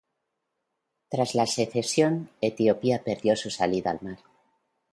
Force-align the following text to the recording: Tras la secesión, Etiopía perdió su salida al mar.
Tras 1.09 1.35
la 1.35 1.45
secesión, 1.45 2.31
Etiopía 2.41 3.03
perdió 3.03 3.35
su 3.35 3.51
salida 3.51 3.91
al 3.91 3.99
mar. 4.01 4.17